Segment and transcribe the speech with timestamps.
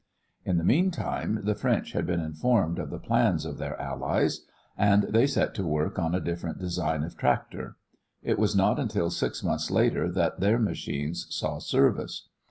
[0.45, 5.03] In the meantime the French had been informed of the plans of their allies, and
[5.03, 7.77] they set to work on a different design of tractor.
[8.23, 12.29] It was not until six months later that their machines saw service.